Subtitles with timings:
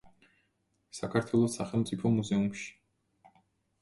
[1.01, 2.69] საქართველოს სახელმწიფო მუზეუმში.